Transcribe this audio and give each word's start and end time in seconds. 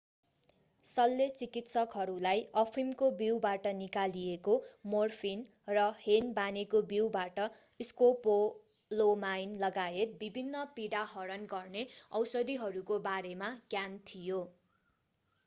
शल्यचिकित्सकहरूलाई 0.85 2.39
अफिमको 2.61 3.09
बीउबाट 3.17 3.73
निकालिएको 3.81 4.55
मोर्फिन 4.93 5.43
र 5.71 5.83
हेनबानेको 5.99 6.81
बीउबाट 6.87 7.45
स्कोपोलोमाइन 7.81 9.53
लगायत 9.65 10.15
विभिन्न 10.23 10.63
पीडाहरण 10.75 11.45
गर्ने 11.51 11.83
औषधिहरूको 12.21 12.97
बारेमा 13.05 13.51
ज्ञान 13.67 14.01
थियो 14.07 14.41